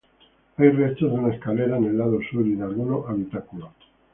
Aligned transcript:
Hay 0.57 0.69
restos 0.69 1.11
de 1.11 1.19
una 1.19 1.31
escalera, 1.35 1.77
en 1.77 1.83
el 1.85 1.95
lado 1.99 2.17
sur, 2.31 2.43
y 2.47 2.55
de 2.55 2.63
algunos 2.63 3.07
habitáculos. 3.07 3.69